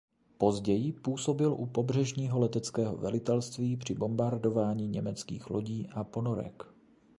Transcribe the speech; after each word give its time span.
Později 0.37 0.93
působil 0.93 1.53
u 1.53 1.65
pobřežního 1.65 2.39
leteckého 2.39 2.97
velitelství 2.97 3.77
při 3.77 3.93
bombardování 3.93 4.87
německých 4.87 5.49
lodí 5.49 5.87
a 5.93 6.03
ponorek. 6.03 6.63